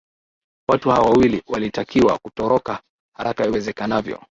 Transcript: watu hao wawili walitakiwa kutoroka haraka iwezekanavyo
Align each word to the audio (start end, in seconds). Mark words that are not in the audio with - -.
watu 0.69 0.89
hao 0.89 1.03
wawili 1.03 1.41
walitakiwa 1.47 2.17
kutoroka 2.17 2.81
haraka 3.17 3.45
iwezekanavyo 3.45 4.19